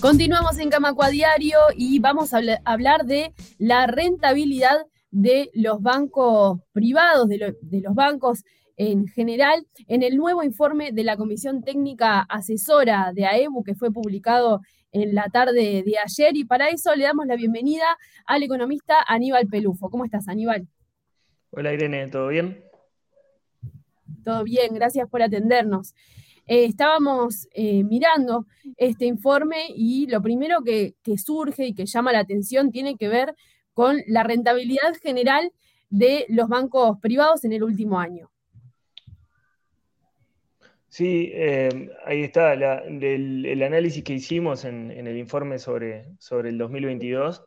[0.00, 4.76] Continuamos en Camacua Diario y vamos a hablar de la rentabilidad
[5.10, 8.44] de los bancos privados, de, los bancos
[8.76, 13.90] en general, en el nuevo informe de la Comisión Técnica Asesora de AEBU que fue
[13.90, 14.60] publicado
[14.92, 16.36] en la tarde de ayer.
[16.36, 17.86] Y para eso le damos la bienvenida
[18.26, 19.88] al economista Aníbal Pelufo.
[19.88, 20.68] ¿Cómo estás, Aníbal?
[21.50, 22.62] Hola, Irene, ¿todo bien?
[24.22, 25.94] Todo bien, gracias por atendernos.
[26.46, 32.20] Eh, estábamos eh, mirando este informe y lo primero que, surge y que llama la
[32.20, 33.34] atención tiene que ver
[33.74, 35.52] con la rentabilidad general
[35.90, 38.30] de los bancos privados en el último año.
[40.88, 47.44] Sí, eh, ahí está el, análisis que hicimos en, el informe sobre, sobre el 2022.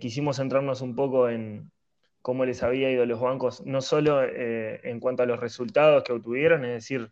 [0.00, 1.72] quisimos centrarnos un poco en
[2.20, 6.12] cómo les había ido a los bancos, no solo en cuanto a los resultados que
[6.12, 7.10] obtuvieron, es decir,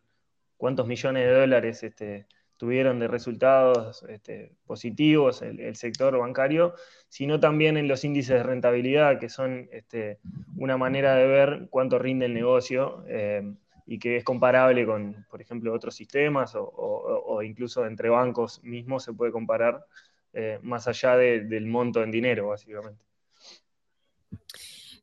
[0.56, 6.74] cuántos millones de dólares este, tuvieron de resultados este, positivos el, sector bancario,
[7.08, 10.18] sino también en los índices de rentabilidad, que son este,
[10.56, 13.42] una manera de ver cuánto rinde el negocio eh,
[13.86, 19.12] y que es comparable con, por ejemplo, otros sistemas o, incluso entre bancos mismos se
[19.12, 19.84] puede comparar
[20.32, 23.04] eh, más allá del monto en dinero, básicamente.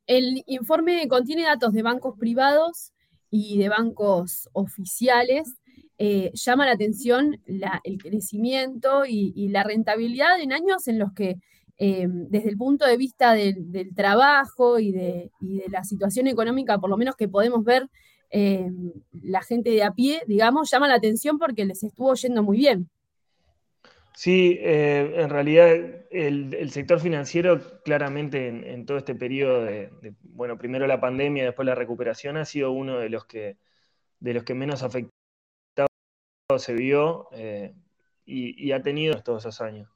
[0.06, 2.93] El informe contiene datos de bancos privados
[3.36, 5.56] y de bancos oficiales,
[5.98, 7.42] eh, llama la atención
[7.84, 11.38] el crecimiento y, la rentabilidad en años en los que,
[11.80, 15.32] eh, desde el punto de vista del, trabajo y de,
[15.70, 17.90] la situación económica, por lo menos que podemos ver
[18.30, 18.70] eh,
[19.24, 22.88] la gente de a pie, digamos, llama la atención porque les estuvo yendo muy bien.
[24.16, 25.70] Sí, en realidad
[26.12, 31.76] el, sector financiero claramente en, todo este periodo de, bueno, primero la pandemia, después la
[31.76, 33.58] recuperación, ha sido uno de los que,
[34.20, 35.14] de los que menos afectado
[36.58, 37.74] se vio eh,
[38.26, 39.90] y, ha tenido todos esos años.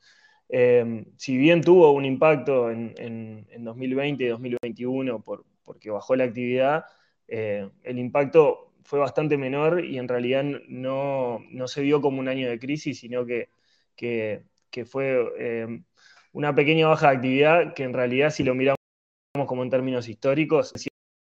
[0.49, 6.85] Eh, si bien tuvo un impacto en, 2020 y 2021 por, porque bajó la actividad,
[7.27, 12.49] eh, el impacto fue bastante menor y en realidad no, se vio como un año
[12.49, 13.49] de crisis, sino que,
[13.97, 14.45] que,
[14.85, 15.83] fue
[16.31, 18.77] una pequeña baja de actividad que en realidad si lo miramos
[19.47, 20.73] como en términos históricos,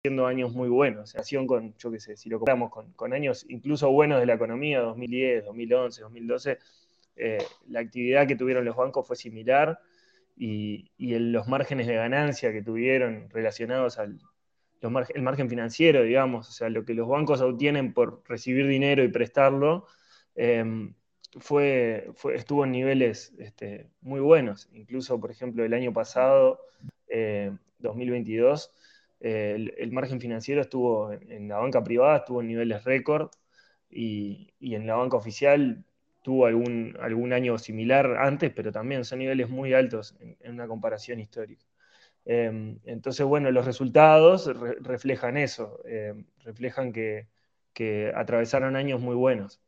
[0.02, 1.14] siendo años muy buenos.
[1.16, 4.80] En con, yo qué sé, si lo comparamos con, años incluso buenos de la economía,
[4.80, 6.60] 2010, 2011, 2012,
[7.68, 9.80] la actividad que tuvieron los bancos fue similar
[10.36, 14.20] y, los márgenes de ganancia que tuvieron relacionados al
[15.16, 19.08] el margen financiero, digamos, o sea, lo que los bancos obtienen por recibir dinero y
[19.08, 19.88] prestarlo,
[20.36, 20.94] em,
[21.40, 24.70] fue, estuvo en niveles este, muy buenos.
[24.74, 26.60] Incluso, por ejemplo, el año pasado,
[27.80, 28.72] 2022,
[29.20, 33.30] eh, el, margen financiero estuvo en, la banca privada, estuvo en niveles récord
[33.90, 35.84] y, en la banca oficial
[36.24, 41.66] tuvo algún, año similar antes, pero también son niveles muy altos en, una comparación histórica.
[42.26, 44.50] Em, entonces, bueno, los resultados
[44.82, 47.28] reflejan eso, em, reflejan que
[48.16, 49.62] atravesaron años muy buenos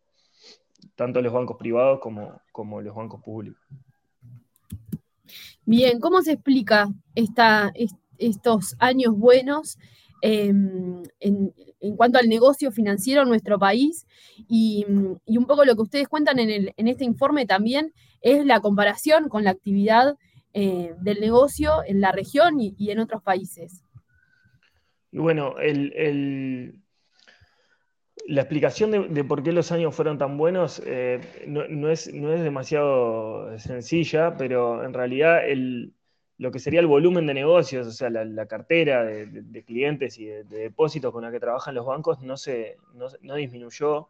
[0.96, 3.62] tanto los bancos privados como, como los bancos públicos.
[5.66, 7.74] Bien, ¿cómo se explica esta,
[8.18, 9.80] estos años buenos
[10.22, 11.54] em, en,
[11.98, 14.06] cuanto al negocio financiero en nuestro país?
[14.48, 19.44] Y, un poco lo que ustedes cuentan en, este informe también es la comparación con
[19.44, 20.18] la actividad
[20.54, 23.84] eh, del negocio en la región y, en otros países.
[25.12, 26.85] Y bueno, el
[28.28, 34.36] la explicación de, por qué los años fueron tan buenos eh, no, es, demasiado sencilla,
[34.38, 35.42] pero en realidad
[36.38, 40.44] lo que sería el volumen de negocios, o sea, la, cartera de, clientes y de,
[40.44, 44.10] depósitos con la que trabajan los bancos no, se, no, disminuyó,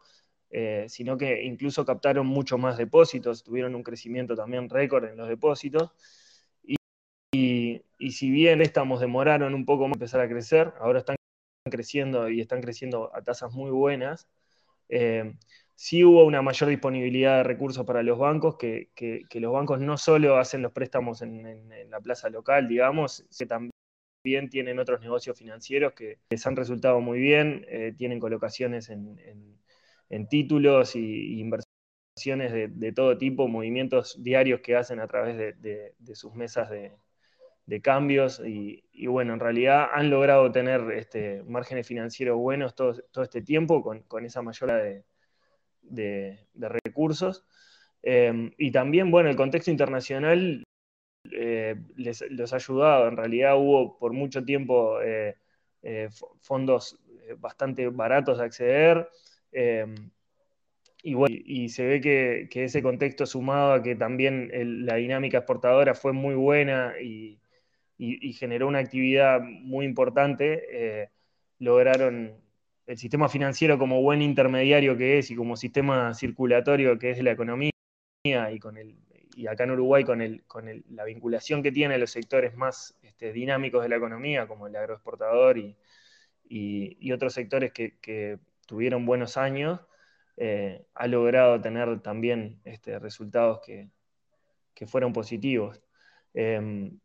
[0.49, 5.27] eh, sino que incluso captaron mucho más depósitos, tuvieron un crecimiento también récord en los
[5.27, 5.91] depósitos.
[7.33, 11.15] Y, si bien estamos demoraron un poco más empezar a crecer, ahora están
[11.69, 14.27] creciendo y están creciendo a tasas muy buenas.
[14.89, 15.33] Eh,
[15.75, 18.89] sí hubo una mayor disponibilidad de recursos para los bancos, que,
[19.33, 24.79] los bancos no solo hacen los préstamos en, la plaza local, digamos, que también tienen
[24.79, 29.19] otros negocios financieros que les han resultado muy bien, eh, tienen colocaciones en,
[30.29, 36.69] títulos y, inversiones de, todo tipo, movimientos diarios que hacen a través de sus mesas
[36.69, 36.93] de,
[37.65, 43.41] de cambios y, bueno, en realidad han logrado tener este, márgenes financieros buenos todo, este
[43.41, 45.03] tiempo con, esa mayoría
[45.81, 47.45] de, recursos.
[48.03, 50.63] Em, y también, bueno, el contexto internacional
[51.31, 53.07] eh, les, ha ayudado.
[53.07, 55.35] En realidad hubo por mucho tiempo eh,
[55.81, 56.09] eh,
[56.41, 56.99] fondos
[57.39, 59.09] bastante baratos de acceder.
[59.51, 60.11] Em,
[61.03, 64.49] y, se ve que, ese contexto sumado a que también
[64.85, 67.39] la dinámica exportadora fue muy buena y,
[67.97, 71.09] generó una actividad muy importante, eh,
[71.59, 72.33] lograron
[72.87, 77.23] el sistema financiero como buen intermediario que es y como sistema circulatorio que es de
[77.23, 77.71] la economía
[78.51, 78.95] y con el
[79.35, 83.33] y acá en Uruguay con, el, con la vinculación que tiene los sectores más este,
[83.33, 85.77] dinámicos de la economía, como el agroexportador y,
[86.47, 89.79] y, otros sectores que, tuvieron buenos años,
[90.37, 93.89] eh, ha logrado tener también este, resultados que,
[94.87, 95.81] fueron positivos.
[96.33, 96.99] Em,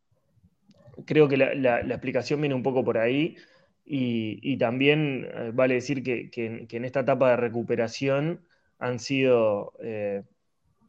[1.07, 3.37] creo que la, explicación viene un poco por ahí
[3.85, 6.31] y, también eh, vale decir que,
[6.71, 8.41] en esta etapa de recuperación
[8.79, 10.23] han sido eh,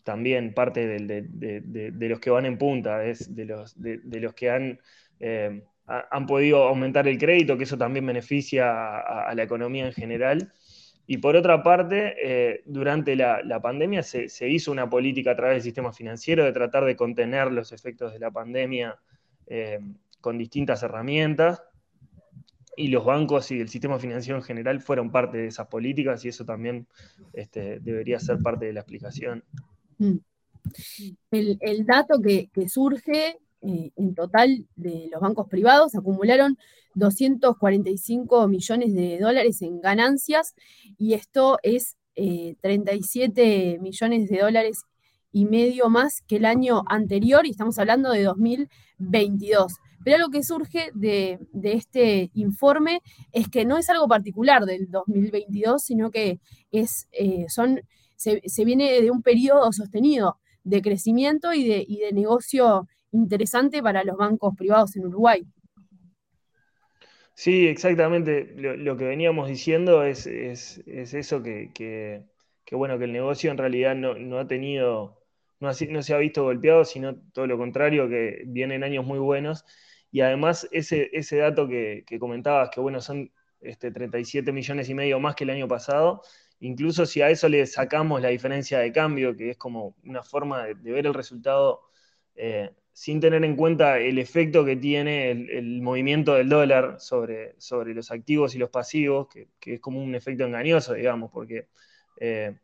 [0.03, 4.79] también parte de, los que van en punta, es de los, de, los que han,
[5.19, 10.53] eh, han podido aumentar el crédito, que eso también beneficia a, la economía en general.
[11.07, 15.91] Y por otra parte, durante la, pandemia se, hizo una política a través del sistema
[15.91, 18.97] financiero de tratar de contener los efectos de la pandemia
[19.53, 19.79] eh,
[20.21, 21.61] con distintas herramientas.
[22.77, 26.29] Y los bancos y el sistema financiero en general fueron parte de esas políticas y
[26.29, 26.87] eso también
[27.33, 29.43] este, debería ser parte de la explicación.
[29.97, 30.19] Mm.
[31.31, 36.57] El, dato que, surge eh, en total de los bancos privados acumularon
[36.95, 40.55] 245 millones de dólares en ganancias
[40.97, 43.41] y esto es 37
[43.73, 44.85] eh, millones de dólares
[45.31, 49.73] y medio más que el año anterior y estamos hablando de 2022.
[50.03, 53.01] Pero lo que surge de, este informe
[53.31, 56.39] es que no es algo particular del 2022, sino que
[56.71, 57.81] es, eh, son
[58.15, 64.17] se, viene de un periodo sostenido de crecimiento y de, de negocio interesante para los
[64.17, 65.45] bancos privados en Uruguay.
[67.33, 68.53] Sí, exactamente.
[68.55, 72.23] Lo, que veníamos diciendo es, eso que,
[72.71, 75.20] bueno, que el negocio en realidad no, ha tenido,
[75.61, 79.65] no, se ha visto golpeado, sino todo lo contrario, que vienen años muy buenos.
[80.11, 83.31] Y además ese, dato que, comentabas, que bueno, son
[83.61, 86.23] este, 37 millones y medio más que el año pasado,
[86.61, 90.65] Incluso si a eso le sacamos la diferencia de cambio, que es como una forma
[90.65, 91.81] de, ver el resultado
[92.35, 97.95] eh, sin tener en cuenta el efecto que tiene el, movimiento del dólar sobre, sobre,
[97.95, 101.67] los activos y los pasivos, que, es como un efecto engañoso, digamos, porque
[102.19, 102.55] eh,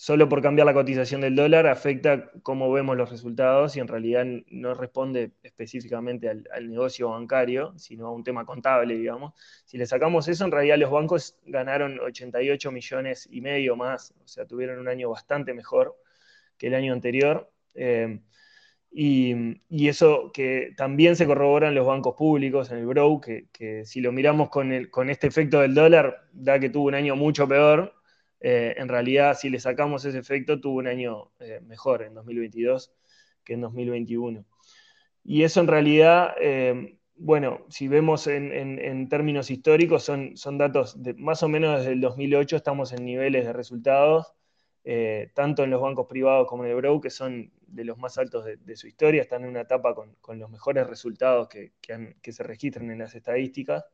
[0.00, 4.24] solo por cambiar la cotización del dólar afecta cómo vemos los resultados y en realidad
[4.46, 9.34] no responde específicamente al, negocio bancario, sino a un tema contable, digamos.
[9.64, 14.28] Si le sacamos eso, en realidad los bancos ganaron 88 millones y medio más, o
[14.28, 15.96] sea, tuvieron un año bastante mejor
[16.56, 17.50] que el año anterior.
[17.74, 18.20] Eh,
[18.92, 19.58] y,
[19.88, 24.12] eso que también se corroboran los bancos públicos en el Brow, que, que si lo
[24.12, 27.97] miramos con, el, con este efecto del dólar, da que tuvo un año mucho peor,
[28.40, 32.92] eh, en realidad, si le sacamos ese efecto, tuvo un año eh, mejor en 2022
[33.44, 34.44] que en 2021.
[35.24, 41.42] Y eso en realidad, eh, bueno, si vemos en, términos históricos, son, datos de más
[41.42, 44.34] o menos desde el 2008 estamos en niveles de resultados,
[45.34, 48.44] tanto en los bancos privados como en el Brow, que son de los más altos
[48.44, 52.90] de, su historia, están en una etapa con, los mejores resultados que, que se registran
[52.90, 53.84] en las estadísticas.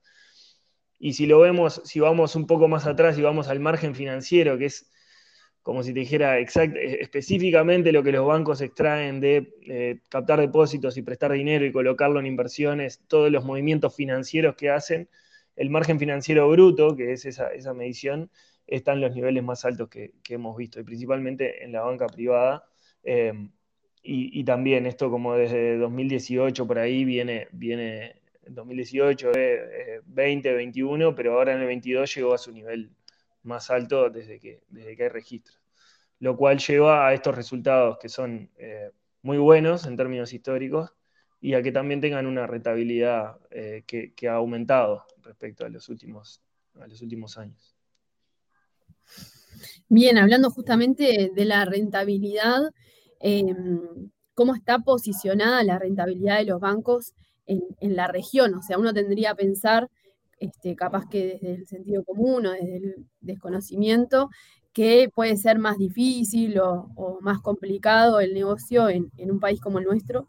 [1.04, 4.56] Y si lo vemos, si vamos un poco más atrás y vamos al margen financiero,
[4.56, 4.90] que es
[5.62, 10.40] como si te dijera exact, eh, específicamente lo que los bancos extraen de eh, captar
[10.40, 15.10] depósitos y prestar dinero y colocarlo en inversiones, todos los movimientos financieros que hacen,
[15.56, 18.30] el margen financiero bruto, que es esa, medición,
[18.66, 22.64] está en los niveles más altos que, hemos visto, y principalmente en la banca privada.
[23.02, 23.50] Eh,
[24.02, 29.32] y, y, también esto como desde 2018 por ahí viene, viene 2018,
[30.04, 32.90] 20, 21, pero ahora en el 22 llegó a su nivel
[33.42, 35.56] más alto desde que, desde que hay registro.
[36.18, 38.90] Lo cual lleva a estos resultados que son eh,
[39.22, 40.92] muy buenos en términos históricos
[41.40, 46.40] y a que también tengan una rentabilidad eh, que, ha aumentado respecto a los últimos,
[46.80, 47.76] a los últimos años.
[49.88, 52.70] Bien, hablando justamente de la rentabilidad,
[53.20, 57.14] em, ¿cómo está posicionada la rentabilidad de los bancos
[57.46, 58.54] en, la región.
[58.54, 59.90] O sea, uno tendría que pensar,
[60.40, 64.30] este, capaz que desde el sentido común o desde el desconocimiento,
[64.72, 69.84] que puede ser más difícil o, más complicado el negocio en, un país como el
[69.84, 70.26] nuestro.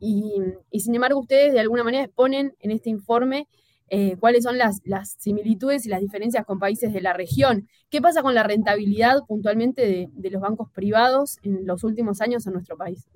[0.00, 0.34] Y,
[0.80, 3.48] sin embargo, ustedes de alguna manera exponen en este informe
[3.88, 4.80] eh, cuáles son las,
[5.18, 7.68] similitudes y las diferencias con países de la región.
[7.90, 12.54] ¿Qué pasa con la rentabilidad puntualmente de los bancos privados en los últimos años en
[12.54, 13.06] nuestro país?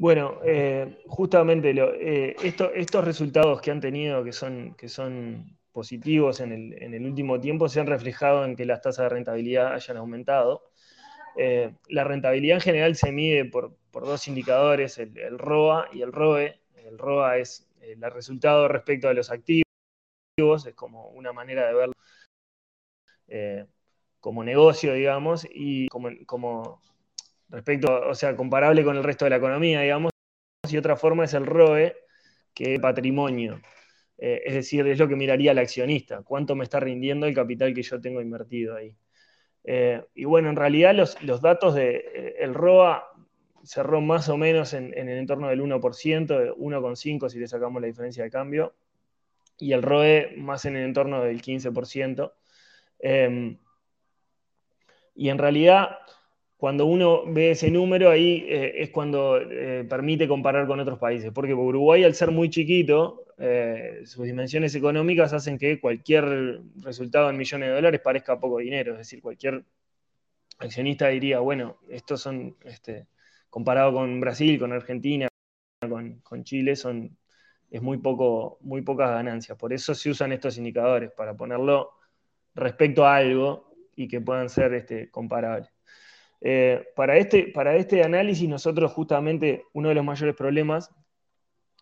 [0.00, 7.38] Bueno, eh, justamente eh, estos resultados que han tenido, que son, positivos en el, último
[7.38, 10.62] tiempo se han reflejado en que las tasas de rentabilidad hayan aumentado.
[11.36, 16.58] Eh, la rentabilidad en general se mide por, dos indicadores, el, ROA y el ROE.
[16.76, 19.66] El ROA es el resultado respecto a los activos,
[20.66, 21.94] es como una manera de verlo
[24.20, 26.80] como negocio, digamos, y como
[27.50, 30.10] respecto, o sea, comparable con el resto de la economía, digamos,
[30.68, 31.96] y otra forma es el ROE,
[32.54, 33.60] que es patrimonio.
[34.18, 37.72] Eh, es decir, es lo que miraría el accionista, cuánto me está rindiendo el capital
[37.74, 38.94] que yo tengo invertido ahí.
[39.64, 43.04] Eh, y bueno, en realidad los, datos del de, el ROA
[43.64, 48.24] cerró más o menos en, el entorno del 1%, 1,5% si le sacamos la diferencia
[48.24, 48.74] de cambio,
[49.58, 52.32] y el ROE más en el entorno del 15%.
[52.98, 53.58] Em,
[55.14, 55.98] y en realidad,
[56.60, 61.32] cuando uno ve ese número, ahí eh, es cuando eh, permite comparar con otros países.
[61.32, 67.38] Porque Uruguay, al ser muy chiquito, eh, sus dimensiones económicas hacen que cualquier resultado en
[67.38, 68.92] millones de dólares parezca poco dinero.
[68.92, 69.64] Es decir, cualquier
[70.58, 73.06] accionista diría, bueno, estos son, este,
[73.48, 75.28] comparado con Brasil, con Argentina,
[76.22, 77.16] con, Chile, son,
[77.70, 79.56] es muy, poco, muy pocas ganancias.
[79.56, 81.92] Por eso se usan estos indicadores, para ponerlo
[82.54, 85.70] respecto a algo y que puedan ser este, comparables.
[86.40, 90.90] Eh, para, este, para este análisis nosotros justamente uno de los mayores problemas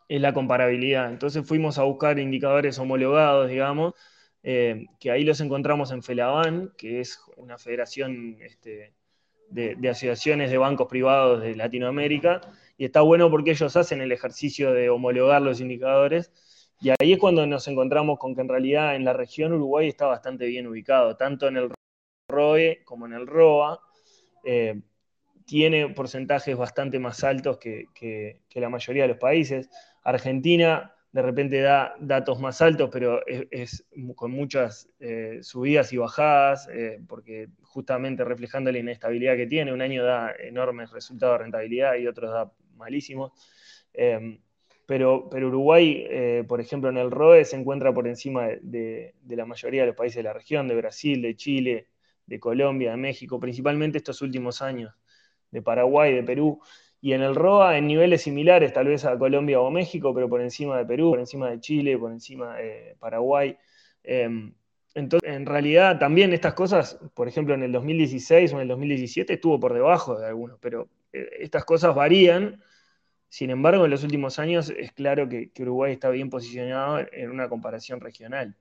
[0.08, 1.10] es la comparabilidad.
[1.10, 3.94] Entonces fuimos a buscar indicadores homologados, digamos,
[4.42, 8.94] eh, que ahí los encontramos en FELABAN, que es una federación este,
[9.50, 12.40] de, asociaciones de bancos privados de Latinoamérica,
[12.76, 16.32] y está bueno porque ellos hacen el ejercicio de homologar los indicadores,
[16.80, 20.06] y ahí es cuando nos encontramos con que en realidad en la región Uruguay está
[20.06, 21.70] bastante bien ubicado, tanto en el
[22.28, 23.80] ROE como en el ROA,
[24.50, 24.80] eh,
[25.44, 29.68] tiene porcentajes bastante más altos que, la mayoría de los países.
[30.02, 36.66] Argentina de repente da datos más altos, pero es, con muchas eh, subidas y bajadas,
[36.72, 41.96] eh, porque justamente reflejando la inestabilidad que tiene, un año da enormes resultados de rentabilidad
[41.96, 43.32] y otros da malísimos.
[43.92, 44.40] Em,
[44.86, 46.08] pero, pero, Uruguay,
[46.48, 50.16] por ejemplo, en el ROE se encuentra por encima de, la mayoría de los países
[50.16, 51.88] de la región, de Brasil, de Chile,
[52.28, 54.94] de Colombia, de México, principalmente estos últimos años,
[55.50, 56.60] de Paraguay, de Perú,
[57.00, 60.40] y en el ROA en niveles similares tal vez a Colombia o México, pero por
[60.40, 63.56] encima de Perú, por encima de Chile, por encima de Paraguay.
[64.02, 64.52] Em,
[64.94, 69.34] entonces, en realidad también estas cosas, por ejemplo, en el 2016 o en el 2017
[69.34, 72.62] estuvo por debajo de algunos, pero eh, estas cosas varían.
[73.28, 77.48] Sin embargo, en los últimos años es claro que, Uruguay está bien posicionado en una
[77.48, 78.56] comparación regional.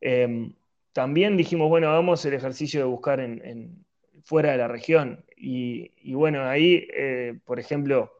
[0.00, 0.54] Em,
[0.96, 3.84] también dijimos, bueno, hagamos el ejercicio de buscar en,
[4.24, 5.26] fuera de la región.
[5.36, 8.10] Y, bueno, ahí, eh, por ejemplo,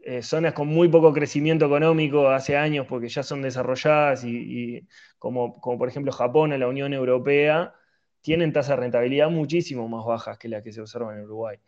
[0.00, 4.84] eh, zonas con muy poco crecimiento económico hace años porque ya son desarrolladas y,
[5.20, 7.74] como, como, por ejemplo Japón o la Unión Europea,
[8.22, 11.58] tienen tasas de rentabilidad muchísimo más bajas que las que se observan en Uruguay.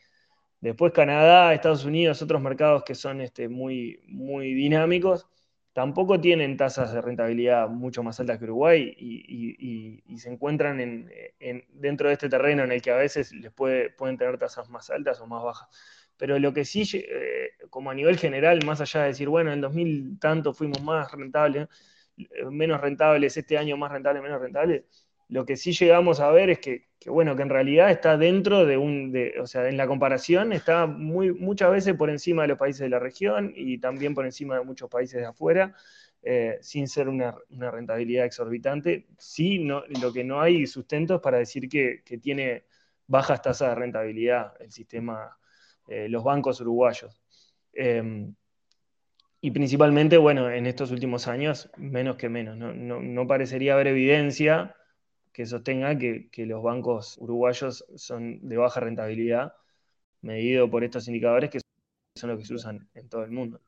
[0.61, 5.28] Después Canadá, Estados Unidos, otros mercados que son este, muy, muy dinámicos,
[5.73, 11.09] tampoco tienen tasas de rentabilidad mucho más altas que Uruguay y, se encuentran
[11.73, 14.91] dentro de este terreno en el que a veces les puede, pueden tener tasas más
[14.91, 15.69] altas o más bajas.
[16.17, 19.61] Pero lo que sí, eh, como a nivel general, más allá de decir, bueno, en
[19.61, 21.69] 2000 tanto fuimos más rentables,
[22.17, 24.85] eh, menos rentables, este año más rentables, menos rentables,
[25.33, 28.77] lo que sí llegamos a ver es que, bueno, que en realidad está dentro de
[28.77, 32.81] un, o sea, en la comparación está muy, muchas veces por encima de los países
[32.83, 35.75] de la región y también por encima de muchos países de afuera,
[36.23, 39.07] eh, sin ser una, rentabilidad exorbitante.
[39.17, 42.65] Sí, no, lo que no hay sustento es para decir que, tiene
[43.07, 45.39] bajas tasas de rentabilidad el sistema,
[45.89, 47.23] eh, los bancos uruguayos.
[47.73, 48.35] Em,
[49.41, 52.55] y principalmente, bueno, en estos últimos años, menos que menos.
[52.59, 54.77] No, no parecería haber evidencia
[55.33, 59.55] que sostenga que, los bancos uruguayos son de baja rentabilidad,
[60.21, 61.61] medido por estos indicadores que
[62.17, 63.61] son los que se usan en todo el mundo.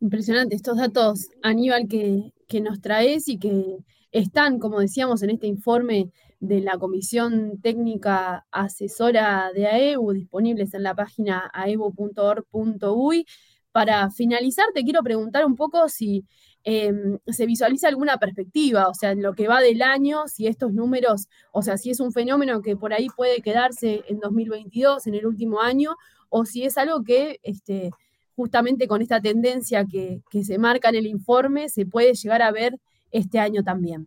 [0.00, 3.78] Impresionante estos datos, Aníbal, que, que nos traes y que
[4.10, 10.82] están, como decíamos, en este informe de la Comisión Técnica Asesora de AEU, disponibles en
[10.82, 13.26] la página aebu.org.uy.
[13.70, 16.26] Para finalizar, te quiero preguntar un poco si
[16.64, 20.72] Em, se visualiza alguna perspectiva, o sea, en lo que va del año, si estos
[20.72, 25.14] números, o sea, si es un fenómeno que por ahí puede quedarse en 2022, en
[25.14, 25.96] el último año,
[26.28, 27.90] o si es algo que este,
[28.36, 32.76] justamente con esta tendencia que, se marca en el informe se puede llegar a ver
[33.10, 34.06] este año también.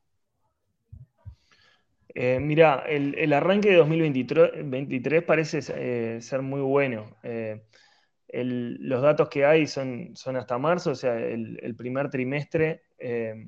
[2.14, 7.06] Eh, mira, el, arranque de 2023 parece eh, ser muy bueno.
[7.24, 7.62] Eh,
[8.44, 13.48] los datos que hay son, son hasta marzo, o sea, el, primer trimestre eh,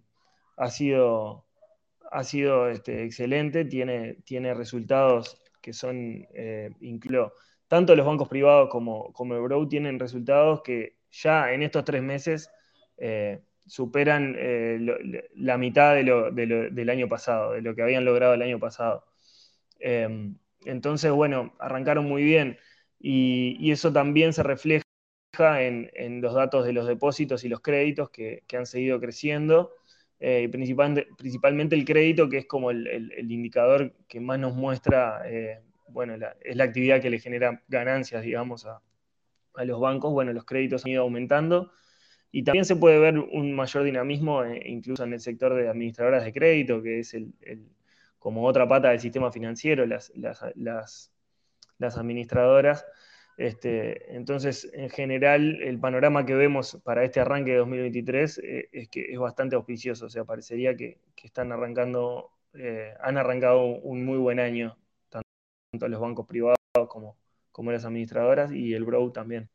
[0.56, 1.46] ha sido,
[2.12, 7.34] ha sido este, excelente, tiene, tiene resultados que son, eh, incluso,
[7.67, 12.50] tanto los bancos privados como, como el tienen resultados que ya en estos tres meses
[12.98, 14.38] eh, superan
[15.36, 19.03] la mitad de lo, del año pasado, de lo que habían logrado el año pasado.
[20.65, 22.58] entonces, bueno, arrancaron muy bien
[23.00, 24.84] y eso también se refleja
[25.39, 29.72] en, los datos de los depósitos y los créditos que, han seguido creciendo,
[30.20, 36.16] eh, principalmente, el crédito, que es como el, indicador que más nos muestra, eh, bueno,
[36.42, 38.82] es la actividad que le genera ganancias, digamos, a,
[39.66, 40.12] los bancos.
[40.13, 41.72] Bueno, los créditos han ido aumentando
[42.32, 46.24] y también se puede ver un mayor dinamismo eh, incluso en el sector de administradoras
[46.25, 47.34] de crédito, que es el,
[48.20, 51.12] como otra pata del sistema financiero, las
[51.79, 52.86] administradoras
[53.38, 58.89] este, entonces, en general, el panorama que vemos para este arranque de 2023 eh, es
[58.89, 60.07] que es bastante auspicioso.
[60.07, 64.75] O sea, parecería que, están arrancando, eh, han arrancado un muy buen año,
[65.10, 66.57] tanto los bancos privados
[66.89, 67.15] como,
[67.51, 69.50] como las administradoras y el Brow también.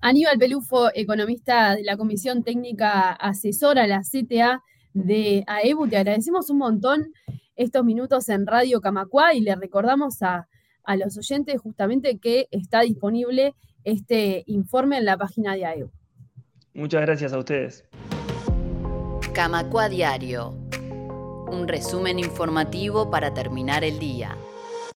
[0.00, 6.58] Aníbal Pelufo, economista de la Comisión Técnica Asesora, la CTA de AEBU, te agradecemos un
[6.58, 7.12] montón
[7.58, 10.48] estos minutos en Radio Camacua y le recordamos a
[10.88, 15.90] a los oyentes justamente que está disponible este informe en la página de AEU.
[16.72, 17.84] Muchas gracias a ustedes.
[19.34, 20.56] Camacua Diario,
[21.52, 24.34] un resumen informativo para terminar el día.